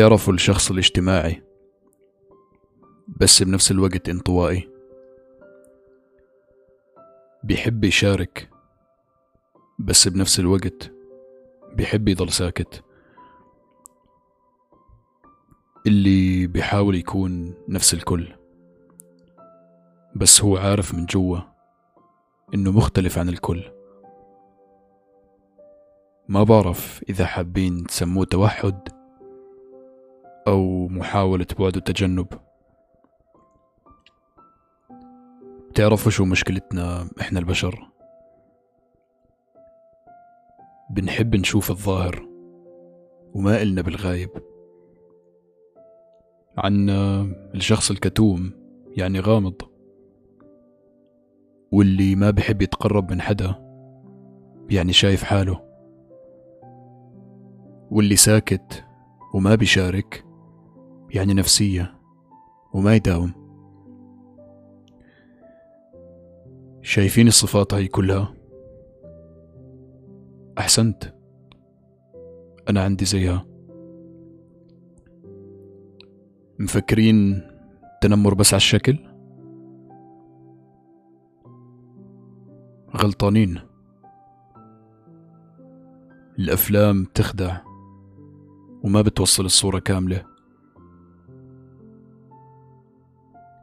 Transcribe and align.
بتعرفوا 0.00 0.34
الشخص 0.34 0.70
الاجتماعي 0.70 1.42
بس 3.08 3.42
بنفس 3.42 3.70
الوقت 3.70 4.08
انطوائي. 4.08 4.68
بيحب 7.44 7.84
يشارك 7.84 8.50
بس 9.78 10.08
بنفس 10.08 10.40
الوقت 10.40 10.92
بيحب 11.72 12.08
يضل 12.08 12.32
ساكت. 12.32 12.84
اللي 15.86 16.46
بيحاول 16.46 16.94
يكون 16.94 17.54
نفس 17.68 17.94
الكل 17.94 18.28
بس 20.16 20.42
هو 20.42 20.56
عارف 20.56 20.94
من 20.94 21.06
جوا 21.06 21.38
إنه 22.54 22.70
مختلف 22.70 23.18
عن 23.18 23.28
الكل. 23.28 23.70
ما 26.28 26.42
بعرف 26.42 27.04
إذا 27.08 27.26
حابين 27.26 27.86
تسموه 27.86 28.24
توحد 28.24 28.99
أو 30.50 30.88
محاولة 30.88 31.46
بعد 31.58 31.76
وتجنب. 31.76 32.26
تعرفوا 35.74 36.10
شو 36.10 36.24
مشكلتنا 36.24 37.08
إحنا 37.20 37.38
البشر؟ 37.38 37.88
بنحب 40.90 41.36
نشوف 41.36 41.70
الظاهر 41.70 42.28
وما 43.34 43.62
إلنا 43.62 43.82
بالغايب. 43.82 44.30
عنا 46.58 47.22
الشخص 47.54 47.90
الكتوم 47.90 48.52
يعني 48.96 49.20
غامض 49.20 49.54
واللي 51.72 52.14
ما 52.14 52.30
بحب 52.30 52.62
يتقرب 52.62 53.10
من 53.10 53.20
حدا 53.20 53.54
يعني 54.70 54.92
شايف 54.92 55.22
حاله 55.22 55.60
واللي 57.90 58.16
ساكت 58.16 58.84
وما 59.34 59.54
بيشارك 59.54 60.29
يعني 61.14 61.34
نفسية. 61.34 61.94
وما 62.74 62.94
يداوم. 62.94 63.32
شايفين 66.82 67.28
الصفات 67.28 67.74
هاي 67.74 67.88
كلها؟ 67.88 68.34
أحسنت. 70.58 71.14
أنا 72.68 72.82
عندي 72.82 73.04
زيها. 73.04 73.46
مفكرين 76.58 77.42
تنمر 78.02 78.34
بس 78.34 78.54
على 78.54 78.58
الشكل؟ 78.58 78.98
غلطانين. 82.96 83.60
الأفلام 86.38 87.04
تخدع. 87.04 87.56
وما 88.84 89.02
بتوصل 89.02 89.44
الصورة 89.44 89.78
كاملة. 89.78 90.29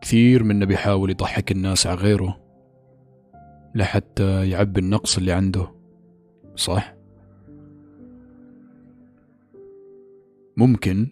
كثير 0.08 0.44
منا 0.44 0.66
بيحاول 0.66 1.10
يضحك 1.10 1.52
الناس 1.52 1.88
على 1.88 1.98
غيره 1.98 2.40
لحتى 3.76 4.50
يعبي 4.50 4.80
النقص 4.80 5.18
اللي 5.18 5.32
عنده 5.32 5.72
صح؟ 6.56 6.96
ممكن 10.58 11.08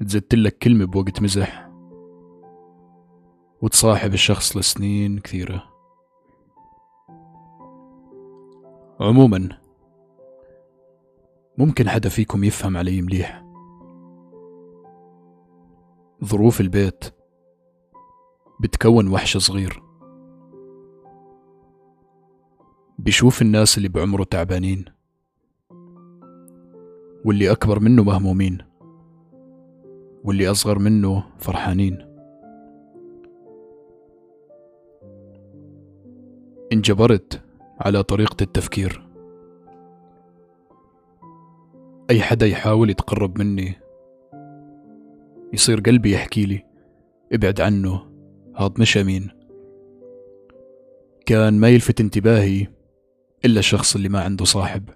تزتلك 0.00 0.58
كلمة 0.58 0.84
بوقت 0.84 1.22
مزح 1.22 1.70
وتصاحب 3.62 4.14
الشخص 4.14 4.56
لسنين 4.56 5.18
كثيرة 5.18 5.64
عموما 9.00 9.48
ممكن 11.58 11.88
حدا 11.88 12.08
فيكم 12.08 12.44
يفهم 12.44 12.76
علي 12.76 13.02
مليح 13.02 13.44
ظروف 16.24 16.60
البيت 16.60 17.19
بتكون 18.60 19.08
وحش 19.08 19.36
صغير. 19.36 19.82
بيشوف 22.98 23.42
الناس 23.42 23.76
اللي 23.78 23.88
بعمره 23.88 24.24
تعبانين. 24.24 24.84
واللي 27.24 27.52
أكبر 27.52 27.80
منه 27.80 28.02
مهمومين. 28.04 28.58
واللي 30.24 30.50
أصغر 30.50 30.78
منه 30.78 31.24
فرحانين. 31.38 31.98
انجبرت 36.72 37.42
على 37.80 38.02
طريقة 38.02 38.36
التفكير. 38.42 39.06
أي 42.10 42.22
حدا 42.22 42.46
يحاول 42.46 42.90
يتقرب 42.90 43.38
مني 43.38 43.74
يصير 45.52 45.80
قلبي 45.80 46.12
يحكي 46.12 46.46
لي 46.46 46.64
ابعد 47.32 47.60
عنه. 47.60 48.09
هاد 48.60 48.80
مش 48.80 48.96
أمين. 48.96 49.30
كان 51.26 51.54
ما 51.60 51.68
يلفت 51.68 52.00
انتباهي 52.00 52.66
إلا 53.44 53.58
الشخص 53.58 53.94
اللي 53.94 54.08
ما 54.08 54.20
عنده 54.20 54.44
صاحب. 54.44 54.88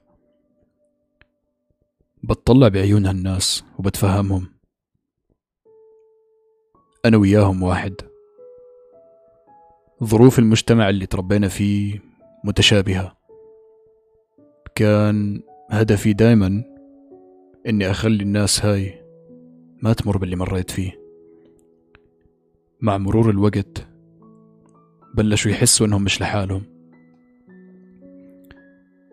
بتطلع 2.22 2.68
بعيون 2.68 3.06
هالناس 3.06 3.64
وبتفهمهم. 3.78 4.48
أنا 7.04 7.16
وياهم 7.16 7.62
واحد. 7.62 7.94
ظروف 10.04 10.38
المجتمع 10.38 10.88
اللي 10.88 11.06
تربينا 11.06 11.48
فيه 11.48 12.02
متشابهة. 12.44 13.16
كان 14.74 15.42
هدفي 15.70 16.12
دايما 16.12 16.64
إني 17.66 17.90
أخلي 17.90 18.22
الناس 18.22 18.64
هاي 18.64 19.04
ما 19.82 19.92
تمر 19.92 20.16
باللي 20.18 20.36
مريت 20.36 20.70
فيه. 20.70 21.03
مع 22.84 22.98
مرور 22.98 23.30
الوقت 23.30 23.86
بلشوا 25.14 25.50
يحسوا 25.50 25.86
إنهم 25.86 26.04
مش 26.04 26.20
لحالهم. 26.20 26.62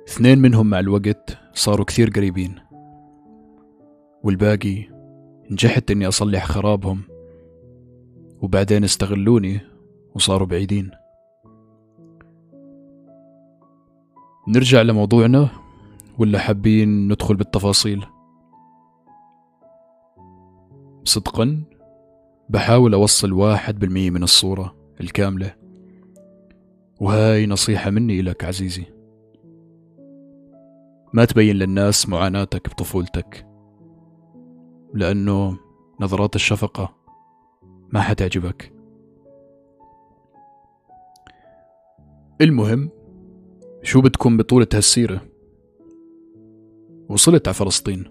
اثنين 0.07 0.39
منهم 0.39 0.69
مع 0.69 0.79
الوقت 0.79 1.37
صاروا 1.53 1.85
كثير 1.85 2.09
قريبين 2.09 2.55
والباقي 4.23 4.89
نجحت 5.51 5.91
إني 5.91 6.07
أصلح 6.07 6.45
خرابهم 6.45 7.01
وبعدين 8.41 8.83
استغلوني 8.83 9.59
وصاروا 10.15 10.47
بعيدين. 10.47 10.91
نرجع 14.47 14.81
لموضوعنا 14.81 15.49
ولا 16.17 16.39
حابين 16.39 17.07
ندخل 17.07 17.35
بالتفاصيل؟ 17.35 18.05
صدقا 21.03 21.63
بحاول 22.51 22.93
أوصل 22.93 23.31
واحد 23.31 23.79
بالمية 23.79 24.09
من 24.09 24.23
الصورة 24.23 24.75
الكاملة. 25.01 25.55
وهاي 27.01 27.45
نصيحة 27.45 27.89
مني 27.89 28.19
إلك 28.19 28.43
عزيزي. 28.43 28.85
ما 31.13 31.25
تبين 31.25 31.55
للناس 31.55 32.09
معاناتك 32.09 32.69
بطفولتك 32.69 33.47
لأنه 34.93 35.57
نظرات 35.99 36.35
الشفقة 36.35 36.95
ما 37.89 38.01
حتعجبك. 38.01 38.73
المهم 42.41 42.89
شو 43.83 44.01
بتكون 44.01 44.37
بطولة 44.37 44.67
هالسيرة؟ 44.73 45.21
وصلت 47.09 47.47
على 47.47 47.55
فلسطين. 47.55 48.03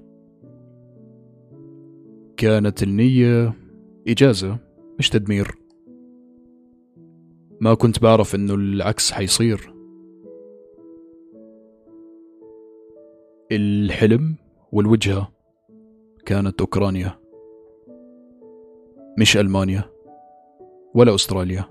كانت 2.37 2.83
النية 2.83 3.55
إجازة 4.11 4.59
مش 4.99 5.09
تدمير. 5.09 5.55
ما 7.61 7.75
كنت 7.75 8.03
بعرف 8.03 8.35
إنه 8.35 8.55
العكس 8.55 9.13
حيصير. 9.13 9.75
الحلم 13.53 14.37
والوجهة 14.73 15.33
كانت 16.27 16.61
أوكرانيا 16.61 17.19
مش 19.19 19.37
ألمانيا 19.37 19.91
ولا 20.95 21.15
أستراليا. 21.15 21.65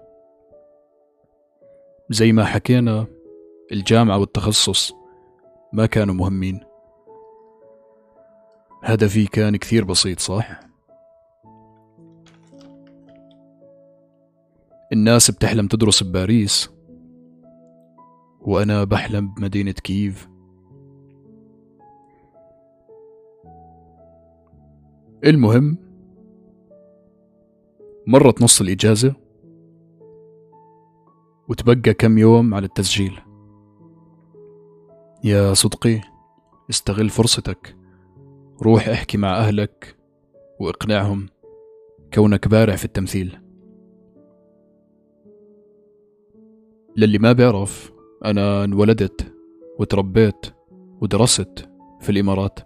زي 2.10 2.32
ما 2.32 2.46
حكينا 2.46 3.08
الجامعة 3.72 4.20
والتخصص 4.20 4.94
ما 5.74 5.86
كانوا 5.86 6.16
مهمين. 6.16 6.60
هدفي 8.84 9.26
كان 9.26 9.56
كثير 9.56 9.84
بسيط 9.84 10.20
صح؟ 10.20 10.69
الناس 14.94 15.32
بتحلم 15.32 15.68
تدرس 15.68 16.04
بباريس. 16.04 16.70
وأنا 18.40 18.84
بحلم 18.84 19.34
بمدينة 19.34 19.72
كييف. 19.72 20.30
المهم 25.26 25.78
مرت 28.08 28.42
نص 28.42 28.62
الإجازة 28.62 29.16
وتبقى 31.50 31.94
كم 31.94 32.18
يوم 32.18 32.54
على 32.54 32.66
التسجيل. 32.66 33.20
يا 35.24 35.54
صدقي 35.54 36.02
استغل 36.70 37.10
فرصتك. 37.10 37.76
روح 38.62 38.88
احكي 38.88 39.18
مع 39.18 39.38
أهلك 39.38 39.98
وإقناعهم 40.60 41.30
كونك 42.14 42.48
بارع 42.48 42.76
في 42.76 42.86
التمثيل. 42.86 43.49
للي 47.00 47.18
ما 47.18 47.32
بيعرف 47.32 47.92
أنا 48.26 48.64
انولدت 48.64 49.34
وتربيت 49.80 50.46
ودرست 51.02 51.70
في 52.00 52.10
الإمارات. 52.10 52.60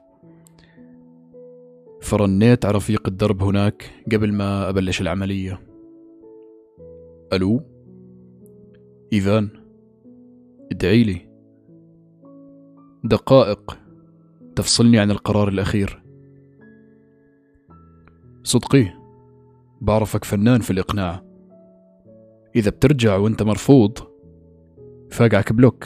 فرنيت 2.01 2.65
على 2.65 2.77
رفيق 2.77 3.07
الدرب 3.07 3.44
هناك 3.44 3.91
قبل 4.12 4.33
ما 4.33 4.69
أبلش 4.69 5.01
العملية. 5.01 5.59
ألو؟ 7.33 7.62
إيفان 9.13 9.50
ادعي 10.71 11.03
لي. 11.03 11.29
دقائق. 13.03 13.79
تفصلني 14.56 15.00
عن 15.00 15.12
القرار 15.12 15.47
الأخير. 15.47 16.03
صدقي 18.44 18.94
بعرفك 19.81 20.24
فنان 20.24 20.59
في 20.62 20.71
الإقناع. 20.71 21.24
إذا 22.56 22.69
بترجع 22.69 23.18
وأنت 23.18 23.44
مرفوض 23.44 24.12
فاقعك 25.13 25.54
بلوك. 25.54 25.86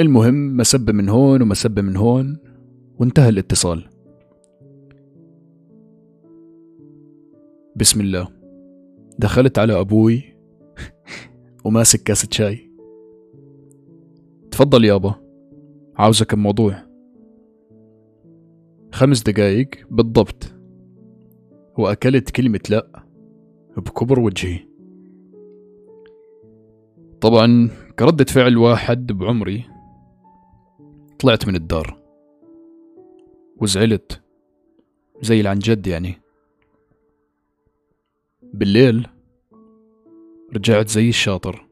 المهم 0.00 0.56
مسبة 0.56 0.92
من 0.92 1.08
هون 1.08 1.42
ومسبة 1.42 1.82
من 1.82 1.96
هون 1.96 2.38
وانتهى 2.98 3.28
الاتصال. 3.28 3.84
بسم 7.76 8.00
الله. 8.00 8.28
دخلت 9.18 9.58
على 9.58 9.80
أبوي 9.80 10.22
وماسك 11.64 12.02
كاسة 12.02 12.28
شاي. 12.30 12.70
تفضل 14.50 14.84
يابا 14.84 15.14
عاوزك 15.96 16.34
بموضوع 16.34 16.82
خمس 18.92 19.22
دقايق 19.22 19.70
بالضبط. 19.90 20.54
وأكلت 21.78 22.30
كلمة 22.30 22.60
لأ 22.70 23.04
بكبر 23.76 24.20
وجهي. 24.20 24.67
طبعا 27.20 27.70
كردة 27.98 28.24
فعل 28.24 28.56
واحد 28.56 29.06
بعمري 29.06 29.64
طلعت 31.18 31.48
من 31.48 31.56
الدار 31.56 31.98
وزعلت 33.56 34.22
زي 35.22 35.40
العن 35.40 35.58
جد 35.58 35.86
يعني. 35.86 36.20
بالليل 38.42 39.08
رجعت 40.54 40.88
زي 40.88 41.08
الشاطر. 41.08 41.66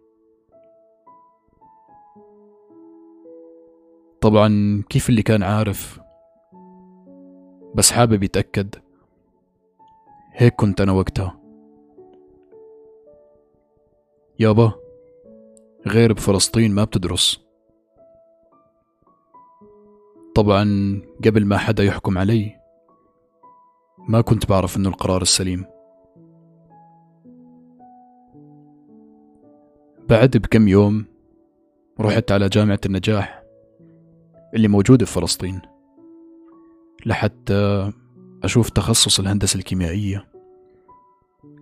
طبعا 4.21 4.83
كيف 4.89 5.09
اللي 5.09 5.23
كان 5.23 5.43
عارف؟ 5.43 6.01
بس 7.75 7.93
حابب 7.93 8.23
يتأكد. 8.23 8.75
هيك 10.33 10.55
كنت 10.55 10.81
أنا 10.81 10.93
وقتها. 10.93 11.41
يابا 14.39 14.86
غير 15.89 16.13
بفلسطين 16.13 16.75
ما 16.75 16.85
بتدرس. 16.85 17.47
طبعا 20.35 20.67
قبل 21.25 21.45
ما 21.45 21.59
حدا 21.59 21.85
يحكم 21.85 22.19
علي 22.19 22.57
ما 24.09 24.21
كنت 24.21 24.49
بعرف 24.49 24.77
إنه 24.77 24.89
القرار 24.89 25.23
السليم. 25.23 25.65
بعد 30.09 30.37
بكم 30.37 30.69
يوم 30.69 31.05
رحت 32.01 32.33
على 32.33 32.49
جامعة 32.49 32.81
النجاح 32.87 33.43
اللي 34.55 34.69
موجودة 34.69 35.07
في 35.07 35.13
فلسطين 35.13 35.61
لحتى 37.07 37.93
أشوف 38.45 38.71
تخصص 38.71 39.21
الهندسة 39.21 39.57
الكيميائية. 39.57 40.29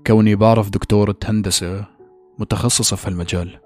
كوني 0.07 0.35
بعرف 0.35 0.71
دكتورة 0.71 1.17
هندسة 1.25 1.85
متخصصة 2.39 2.97
في 2.97 3.09
هالمجال. 3.09 3.64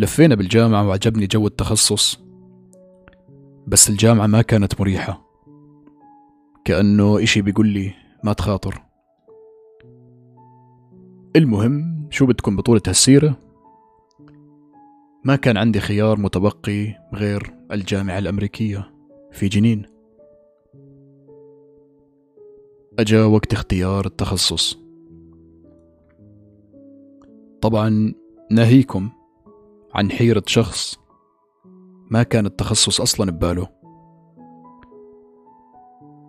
لفينا 0.00 0.34
بالجامعة 0.34 0.88
وعجبني 0.88 1.26
جو 1.26 1.46
التخصص 1.46 2.20
بس 3.66 3.90
الجامعة 3.90 4.26
ما 4.26 4.42
كانت 4.42 4.80
مريحة. 4.80 5.26
كأنه 6.64 7.22
إشي 7.22 7.42
بيقول 7.42 7.66
لي 7.66 7.94
ما 8.24 8.32
تخاطر. 8.32 8.82
المهم 11.36 12.06
شو 12.10 12.26
بدكم 12.26 12.56
بطولة 12.56 12.82
هالسيرة؟ 12.86 13.36
ما 15.24 15.36
كان 15.36 15.56
عندي 15.56 15.80
خيار 15.80 16.18
متبقي 16.18 16.94
غير 17.14 17.54
الجامعة 17.72 18.18
الأمريكية 18.18 18.90
في 19.32 19.48
جنين. 19.48 19.86
أجا 22.98 23.24
وقت 23.24 23.52
اختيار 23.52 24.06
التخصص. 24.06 24.78
طبعا 27.60 28.14
ناهيكم 28.50 29.10
عن 29.94 30.10
حيرة 30.10 30.42
شخص 30.46 30.98
ما 32.10 32.22
كان 32.22 32.46
التخصص 32.46 33.00
أصلا 33.00 33.30
بباله. 33.30 33.68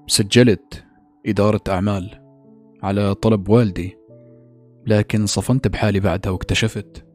سجلت 0.07 0.85
إدارة 1.25 1.61
أعمال 1.69 2.21
على 2.83 3.15
طلب 3.15 3.49
والدي 3.49 3.97
لكن 4.85 5.25
صفنت 5.25 5.67
بحالي 5.67 5.99
بعدها 5.99 6.31
واكتشفت 6.31 7.05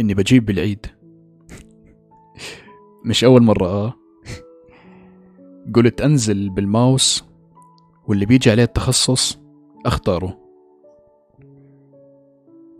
إني 0.00 0.14
بجيب 0.14 0.44
بالعيد. 0.46 0.86
مش 3.06 3.24
أول 3.24 3.42
مرة 3.42 3.66
آه. 3.66 3.94
قلت 5.74 6.00
أنزل 6.00 6.50
بالماوس 6.50 7.24
واللي 8.08 8.26
بيجي 8.26 8.50
عليه 8.50 8.62
التخصص 8.62 9.38
أختاره. 9.86 10.43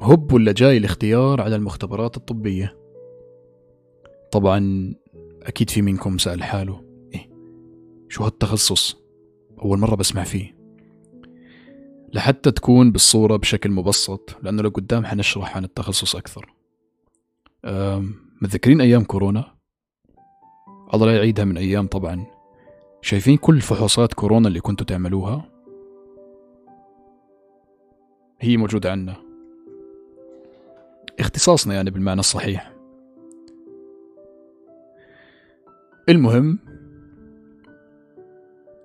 هب 0.00 0.32
ولا 0.32 0.52
جاي 0.52 0.76
الاختيار 0.76 1.40
على 1.40 1.56
المختبرات 1.56 2.16
الطبية؟ 2.16 2.76
طبعا 4.32 4.94
أكيد 5.42 5.70
في 5.70 5.82
منكم 5.82 6.18
سأل 6.18 6.42
حاله. 6.42 6.84
إيه 7.14 7.30
شو 8.08 8.24
هالتخصص؟ 8.24 8.96
أول 9.62 9.78
مرة 9.78 9.94
بسمع 9.94 10.24
فيه. 10.24 10.54
لحتى 12.12 12.50
تكون 12.50 12.92
بالصورة 12.92 13.36
بشكل 13.36 13.70
مبسط 13.70 14.36
لأنه 14.42 14.62
لقدام 14.62 15.04
حنشرح 15.04 15.56
عن 15.56 15.64
التخصص 15.64 16.16
أكثر. 16.16 16.54
متذكرين 18.42 18.80
أيام 18.80 19.04
كورونا؟ 19.04 19.54
الله 20.94 21.06
لا 21.06 21.16
يعيدها 21.16 21.44
من 21.44 21.56
أيام 21.56 21.86
طبعا. 21.86 22.26
شايفين 23.02 23.36
كل 23.36 23.60
فحوصات 23.60 24.14
كورونا 24.14 24.48
اللي 24.48 24.60
كنتوا 24.60 24.86
تعملوها؟ 24.86 25.50
هي 28.40 28.56
موجودة 28.56 28.92
عنا. 28.92 29.16
اختصاصنا 31.20 31.74
يعني 31.74 31.90
بالمعنى 31.90 32.20
الصحيح. 32.20 32.74
المهم 36.08 36.58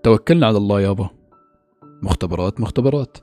توكلنا 0.03 0.47
على 0.47 0.57
الله 0.57 0.81
يابا. 0.81 1.09
مختبرات 1.83 2.59
مختبرات. 2.59 3.17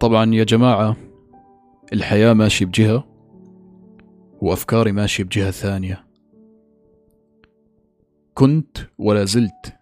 طبعا 0.00 0.34
يا 0.34 0.44
جماعة 0.44 0.96
الحياة 1.92 2.32
ماشي 2.32 2.64
بجهة 2.64 3.04
وأفكاري 4.40 4.92
ماشي 4.92 5.24
بجهة 5.24 5.50
ثانية. 5.50 6.06
كنت 8.34 8.78
ولا 8.98 9.24
زلت 9.24 9.74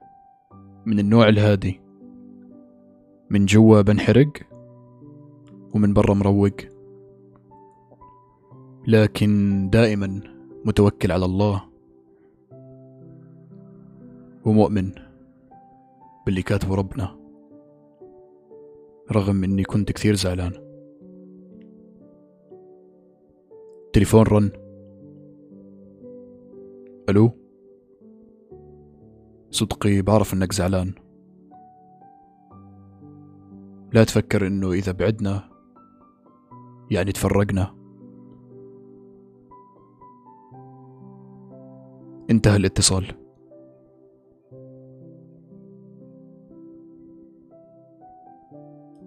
من 0.86 0.98
النوع 0.98 1.28
الهادي 1.28 1.80
من 3.30 3.46
جوا 3.46 3.80
بنحرق 3.80 4.32
ومن 5.74 5.94
برا 5.94 6.14
مروق. 6.14 6.56
لكن 8.86 9.68
دائما 9.72 10.20
متوكل 10.64 11.12
على 11.12 11.24
الله. 11.24 11.62
ومؤمن 14.44 14.92
باللي 16.26 16.42
كاتبه 16.42 16.74
ربنا. 16.74 17.18
رغم 19.12 19.44
إني 19.44 19.62
كنت 19.62 19.92
كثير 19.92 20.14
زعلان. 20.14 20.52
تليفون 23.92 24.22
رن. 24.22 24.50
ألو؟ 27.08 27.30
صدقي 29.50 30.02
بعرف 30.02 30.34
إنك 30.34 30.52
زعلان. 30.52 30.94
لا 33.92 34.04
تفكر 34.04 34.46
إنه 34.46 34.72
إذا 34.72 34.92
بعدنا 34.92 35.57
يعني 36.90 37.12
تفرقنا. 37.12 37.74
انتهى 42.30 42.56
الاتصال. 42.56 43.27